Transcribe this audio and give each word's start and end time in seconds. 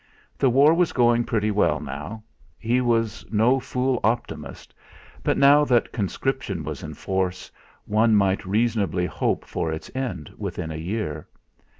The 0.35 0.49
war 0.49 0.73
was 0.73 0.93
going 0.93 1.25
pretty 1.25 1.51
well 1.51 1.79
now; 1.79 2.23
he 2.57 2.81
was 2.81 3.23
no 3.29 3.59
fool 3.59 3.99
optimist, 4.03 4.73
but 5.21 5.37
now 5.37 5.63
that 5.65 5.91
conscription 5.91 6.63
was 6.63 6.81
in 6.81 6.95
force, 6.95 7.51
one 7.85 8.15
might 8.15 8.43
reasonably 8.43 9.05
hope 9.05 9.45
for 9.45 9.71
its 9.71 9.91
end 9.93 10.33
within 10.39 10.71
a 10.71 10.75
year. 10.77 11.27